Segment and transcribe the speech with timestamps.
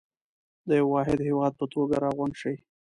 [0.67, 2.55] د يوه واحد هېواد په توګه راغونډ شئ.